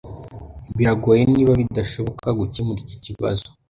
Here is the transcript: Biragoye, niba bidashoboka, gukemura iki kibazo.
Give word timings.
Biragoye, 0.75 1.21
niba 1.33 1.51
bidashoboka, 1.59 2.27
gukemura 2.39 2.79
iki 2.85 2.97
kibazo. 3.05 3.47